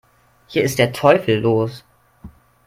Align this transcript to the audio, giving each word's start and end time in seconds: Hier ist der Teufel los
Hier 0.47 0.63
ist 0.63 0.79
der 0.79 0.93
Teufel 0.93 1.37
los 1.41 1.85